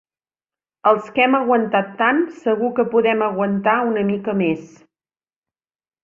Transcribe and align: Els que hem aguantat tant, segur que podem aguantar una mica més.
Els 0.91 1.09
que 1.17 1.21
hem 1.25 1.35
aguantat 1.39 1.91
tant, 1.99 2.21
segur 2.45 2.71
que 2.79 2.85
podem 2.97 3.21
aguantar 3.29 3.75
una 3.93 4.05
mica 4.11 4.35
més. 4.43 4.65